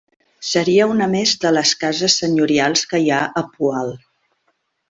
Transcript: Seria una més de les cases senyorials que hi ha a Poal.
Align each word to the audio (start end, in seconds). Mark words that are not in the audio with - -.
Seria 0.51 0.87
una 0.93 1.07
més 1.11 1.33
de 1.43 1.51
les 1.57 1.75
cases 1.83 2.17
senyorials 2.23 2.87
que 2.95 3.05
hi 3.05 3.15
ha 3.19 3.23
a 3.43 3.47
Poal. 3.53 3.97